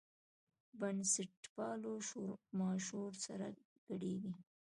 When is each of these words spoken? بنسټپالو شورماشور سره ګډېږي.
بنسټپالو 0.79 1.91
شورماشور 2.09 3.11
سره 3.25 3.47
ګډېږي. 3.87 4.33